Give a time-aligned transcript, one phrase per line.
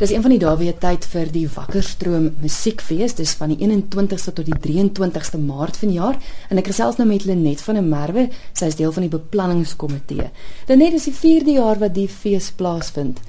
[0.00, 3.12] Dis een van die dae weer tyd vir die Wakkerstroom Musiekfees.
[3.18, 6.16] Dis van die 21ste tot die 23ste Maart vanjaar
[6.48, 8.24] en ek gesels nou met Lenet van der Merwe.
[8.56, 10.30] Sy is deel van die beplanningskomitee.
[10.70, 13.20] Lenet, dis die 4de jaar wat die fees plaasvind.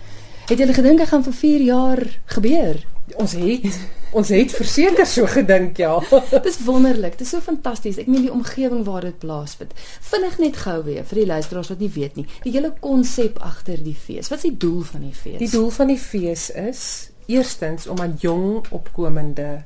[0.47, 2.05] Het jy gedink dit gaan vir 4 jaar
[2.37, 2.79] gebeur?
[3.19, 3.67] Ons het
[4.11, 5.93] ons het verseker so gedink ja.
[6.47, 7.17] Dis wonderlik.
[7.19, 7.99] Dis so fantasties.
[8.01, 9.73] Ek meen die omgewing waar dit plaasvind.
[10.11, 12.27] Vinnig net gou weer vir die luisteraars wat nie weet nie.
[12.43, 14.31] Die hele konsep agter die fees.
[14.31, 15.39] Wat is die doel van die fees?
[15.39, 16.83] Die doel van die fees is
[17.31, 19.63] eerstens om aan jong opkomende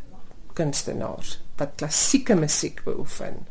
[0.55, 3.45] kunstenaars wat klassieke musiek beoefen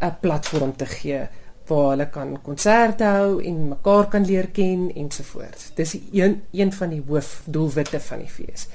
[0.00, 1.26] 'n platform te gee
[1.68, 5.70] waar hulle kan konserte hou en mekaar kan leer ken ensovoorts.
[5.74, 8.66] Dis een een van die hoofdoelwitte van die fees.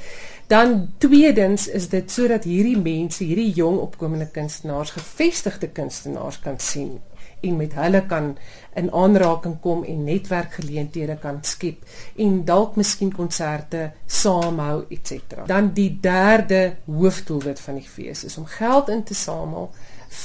[0.47, 6.99] Dan tweedens is dit sodat hierdie mense, hierdie jong opkomende kunstenaars, gevestigde kunstenaars kan sien
[7.43, 8.29] en met hulle kan
[8.79, 11.83] in aanraking kom en netwerkgeleenthede kan skep
[12.23, 15.43] en dalk miskien konserte saamhou etc.
[15.47, 19.71] Dan die derde hoofdoelwit van die fees is om geld in te samel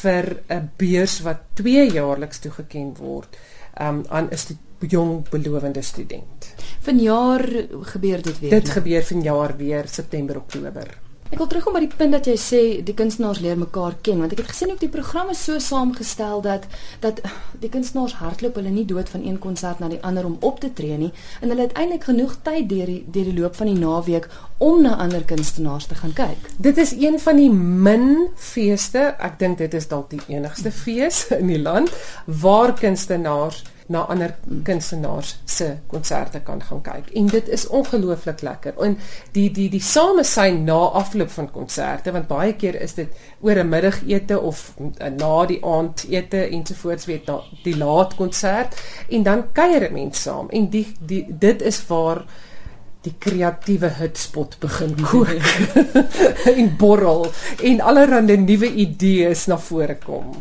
[0.01, 3.39] vir 'n beurs wat 2 jaarliks toegeken word
[3.81, 6.55] um, aan 'n jong belowende student.
[6.81, 7.45] Vanjaar
[7.81, 8.51] gebeur dit weer.
[8.51, 8.73] Dit nou.
[8.73, 10.99] gebeur vanjaar weer September Oktober.
[11.29, 14.33] Ek wil terugkom by die punt dat jy sê die kunstenaars leer mekaar ken want
[14.33, 16.65] ek het gesien ook die program is so saamgestel dat
[17.03, 17.21] dat
[17.61, 20.73] die kunstenaars hardloop hulle nie dood van een konsert na die ander om op te
[20.73, 21.11] tree nie
[21.43, 24.81] en hulle het eintlik genoeg tyd deur die deur die loop van die naweek om
[24.87, 26.49] na ander kunstenaars te gaan kyk.
[26.57, 31.27] Dit is een van die min feeste, ek dink dit is dalk die enigste fees
[31.43, 31.93] in die land
[32.25, 37.11] waar kunstenaars na ander kunstenaars se konserte kan gaan kyk.
[37.17, 38.75] En dit is ongelooflik lekker.
[38.85, 38.99] En
[39.33, 43.09] die die die samesyn na afloop van konserte, want baie keer is dit
[43.41, 44.75] oor 'n middagete of
[45.17, 48.77] na die aandete ensovoorts weet na die laat konsert
[49.09, 50.51] en dan kuier mense saam.
[50.51, 52.25] En die die dit is waar
[53.03, 55.29] die kreatiewe hotspot begin kook
[56.61, 57.27] en borrel
[57.63, 60.35] en allerlei nuwe idees na vore kom.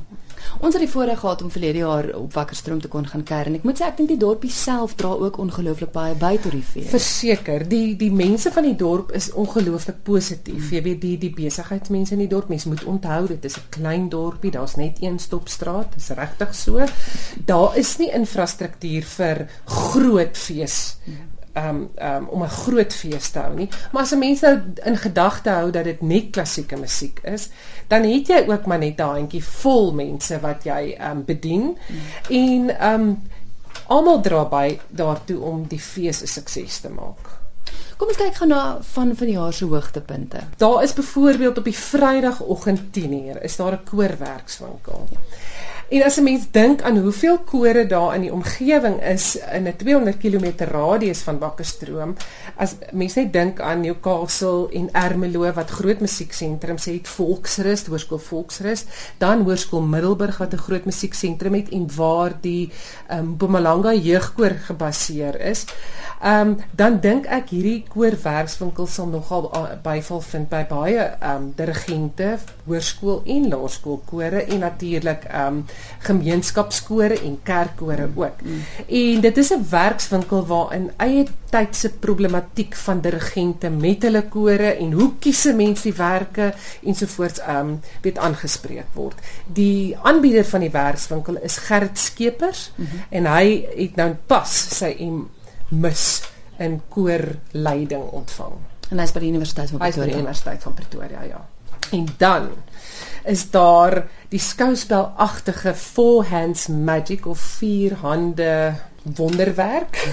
[0.58, 3.58] Ons het die voorreg gehad om verlede jaar op Wakkerstroom te kon gaan kuier en
[3.60, 6.64] ek moet sê ek dink die dorpie self dra ook ongelooflik baie by tot die
[6.66, 6.90] fees.
[6.90, 10.72] Verseker, die die mense van die dorp is ongelooflik positief.
[10.74, 14.10] Jy weet die die besigheidsmense in die dorp, mense moet onthou dit is 'n klein
[14.10, 16.86] dorpie, daar's net een stopstraat, dis regtig so.
[17.46, 20.98] Daar is nie infrastruktuur vir groot fees
[21.58, 23.70] um, um, om 'n groot fees te hou nie.
[23.92, 27.50] Maar as 'n mens nou in gedagte hou dat dit net klassieke musiek is,
[27.88, 31.78] dan het jy ook maar net 'n handjie vol mense wat jy um, bedien.
[31.88, 31.98] Mm.
[32.30, 33.22] En um
[33.88, 37.38] almal dra by daartoe om die fees 'n sukses te maak.
[37.98, 40.40] Kom ons kyk gou na van van die jaar se hoogtepunte.
[40.58, 45.08] Daar is byvoorbeeld op die Vrydagoggend 10:00 is daar 'n koorwerkswinkel.
[45.12, 45.20] Ja.
[45.90, 49.76] En as 'n mens dink aan hoeveel kore daar in die omgewing is in 'n
[49.76, 52.16] 200 km radius van Bakkestroom,
[52.56, 58.84] as mense net dink aan Newcastle en Ermelo wat groot musieksentrums het, Volksrus, Hoërskool Volksrus,
[59.18, 62.72] dan Hoërskool Middelburg wat 'n groot musieksentrum het en waar die
[63.12, 65.66] um, Mpumalanga jeugkoor gebaseer is.
[66.22, 69.52] Ehm um, dan dink ek hierdie koorwerkswinkel sal nogal
[69.84, 75.66] byval vind by baie ehm um, dirigente, hoërskool en laerskoolkore en natuurlik ehm um,
[76.00, 78.42] gemeenskapskore en kerkkore ook.
[78.44, 78.62] Mm.
[78.88, 84.92] En dit is 'n werkswinkel waarin eie tydse problematiek van dirigente met hulle kore en
[84.92, 89.16] hoe kies 'n mens die werke ensovoorts um, weet aangespreek word.
[89.46, 93.00] Die aanbieder van die werkswinkel is Gert Skeepers mm -hmm.
[93.10, 95.12] en hy het nou pas sy
[95.70, 96.22] mis
[96.58, 98.54] in koorleiding ontvang.
[98.90, 100.04] En hy's by die Universiteit van Pretoria.
[100.04, 101.46] Hy's by die Universiteit van Pretoria, ja.
[101.92, 102.50] En dan
[103.26, 108.74] is daar die skouspelagtige Four Hands Magic of vier hande
[109.16, 110.08] wonderwerk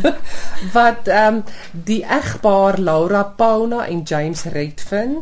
[0.76, 5.20] wat ehm um, die egpaar Laura Pauna en James Redfin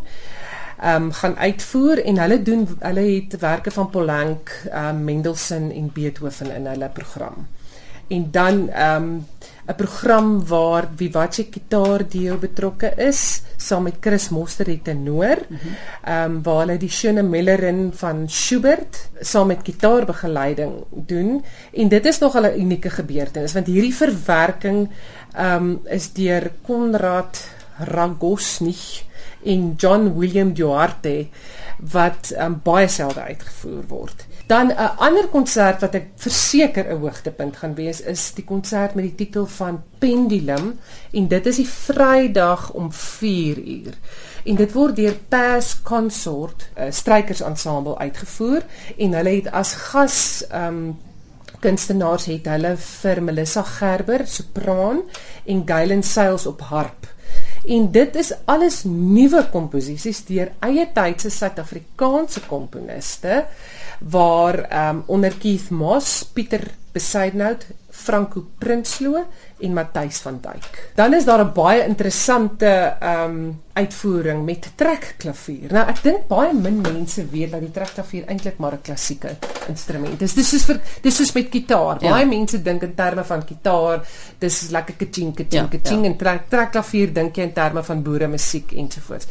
[0.80, 5.70] ehm um, gaan uitvoer en hulle doen hulle het werke van Poulenc, ehm um, Mendelssohn
[5.70, 7.46] en Beethoven in hulle program.
[8.08, 9.26] En dan ehm um,
[9.68, 15.38] 'n program waar Vivace Gitaar deel betrokke is saam met Chris Moster die tenor.
[16.04, 22.06] Ehm um, waar hulle die Schöne Millerin van Schubert saam met gitaarbegeleiding doen en dit
[22.06, 24.88] is nog 'n unieke gebeurtenis want hierdie verwerking
[25.34, 27.44] ehm um, is deur Konrad
[27.78, 29.04] Ragosnich
[29.44, 31.26] en John William Duarte
[31.92, 34.26] wat um, baie selde uitgevoer word.
[34.48, 39.04] Dan 'n ander konsert wat ek verseker 'n hoogtepunt gaan wees is die konsert met
[39.04, 40.78] die titel van Pendulum
[41.12, 43.94] en dit is die Vrydag om 4 uur.
[44.44, 48.62] En dit word deur Pass Consort, 'n strykersensemble uitgevoer
[48.96, 50.98] en hulle het as gas um
[51.60, 55.00] kunstenaars het hulle vir Melissa Gerber, sopraan
[55.44, 57.06] en Gailen Sales op harp
[57.68, 63.42] En dit is alles nuwe komposisies deur eie tydse Suid-Afrikaanse komponiste
[63.98, 67.66] waar ehm um, onder Keith Moss, Pieter Besaidnout,
[67.98, 69.24] Franco Prinsloo
[69.58, 70.92] en Matthys van Duyk.
[70.94, 75.72] Dan is daar 'n baie interessante ehm um, uitvoering met trekklavier.
[75.72, 79.36] Nou ek dink baie min mense weet dat die trekklavier eintlik maar 'n klassieke
[79.68, 80.34] instrument is.
[80.34, 81.96] Dis soos vir dis soos met gitaar.
[82.00, 82.10] Ja.
[82.10, 84.06] Baie mense dink in terme van gitaar,
[84.38, 86.10] dis lekker kaching kaching ja, kaching ja.
[86.10, 89.26] en trek trekklavier dink jy in terme van boere musiek ensovoorts.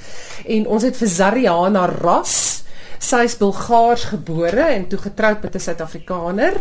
[0.45, 2.56] En ons het vir Zariana Ras
[2.99, 6.57] Sy is Bulgaars gebore en toe getroud met 'n Suid-Afrikaner.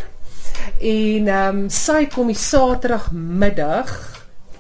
[0.81, 3.91] En ehm um, sy kom die Saterdagmiddag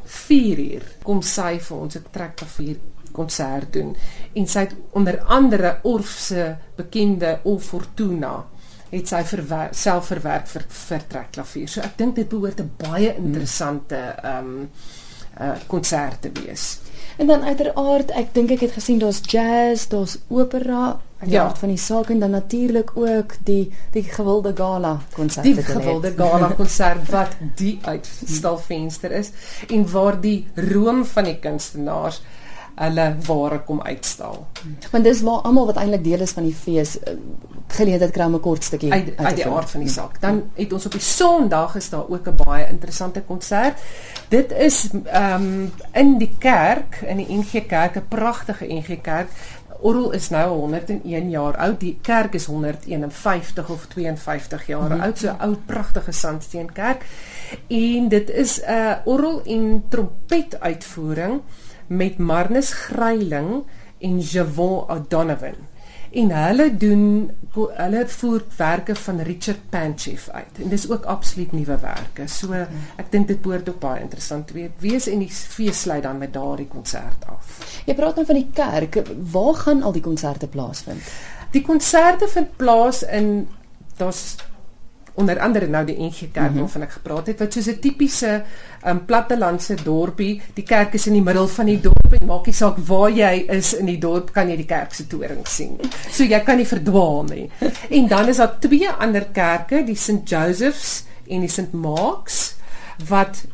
[0.06, 2.76] 4uur kom sy vir ons 'n trekklavier
[3.12, 3.96] konsert doen.
[4.34, 8.44] En sy het onder andere Orf se bekende O Fortuna
[8.90, 11.68] het sy verwer self verwerk vir vir trekklavier.
[11.68, 14.70] So ek dink dit behoort 'n baie interessante ehm um,
[15.40, 16.78] uh konsert te wees.
[17.16, 21.54] En dan uiteraard, ek dink ek het gesien daar's jazz, daar's opera, die ja.
[21.56, 26.50] van die saak en dan natuurlik ook die die gewilde gala konsert die gewilde gala
[26.58, 29.30] konsert wat die uitstalvenster is
[29.68, 32.20] en waar die room van die kunstenaars
[32.76, 34.46] hulle ware kom uitstal.
[34.92, 37.14] Want dis waar almal wat eintlik deel is van die fees eh,
[37.76, 40.20] geleentheid kry om 'n kort stukkie uit, uit, uit die aard van die saak.
[40.20, 43.78] Dan het ons op die Sondag is daar ook 'n baie interessante konsert.
[44.28, 49.28] Dit is ehm um, in die kerk in die NG Kerk, 'n pragtige NG Kerk
[49.80, 51.80] Orrel is nou 101 jaar oud.
[51.80, 55.00] Die kerk is 151 of 52 jaar mm -hmm.
[55.00, 55.18] oud.
[55.18, 57.04] So 'n ou pragtige sandsteenkerk.
[57.66, 61.40] En dit is 'n uh, orrel en trompet uitvoering
[61.86, 63.64] met Marnus Gryiling
[63.98, 65.64] en Javon O'Donovan
[66.16, 72.26] en hulle doen hulle voerwerke van Richard Panchief uit en dis ook absoluut nuwe werke.
[72.30, 72.54] So
[72.96, 76.32] ek dink dit behoort ook baie interessant te wees en die fees sluit dan met
[76.32, 77.58] daardie konsert af.
[77.86, 79.00] Jy praat nou van die kerk.
[79.32, 81.12] Waar gaan al die konserte plaasvind?
[81.52, 83.48] Die konserte vind plaas in
[83.96, 84.36] daar's
[85.16, 86.60] onder andere nou die NG Kerk mm -hmm.
[86.60, 88.42] waarvan ek gepraat het wat soos 'n tipiese
[88.86, 92.54] um, plattelandse dorpie, die kerk is in die middel van die dorp en maak nie
[92.54, 95.78] saak waar jy is in die dorp kan jy die kerk se toring sien.
[96.10, 97.50] So jy kan nie verdwaal nie.
[97.90, 102.54] En dan is daar twee ander kerke, die St Joseph's en die St Mark's
[103.08, 103.44] wat